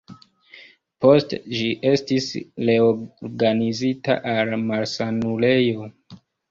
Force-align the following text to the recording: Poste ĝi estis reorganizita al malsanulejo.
Poste 1.05 1.39
ĝi 1.57 1.67
estis 1.91 2.31
reorganizita 2.71 4.21
al 4.37 4.59
malsanulejo. 4.67 5.93